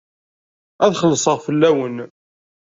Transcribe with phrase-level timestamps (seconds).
[0.85, 1.97] Ad xellṣeɣ fell-awen.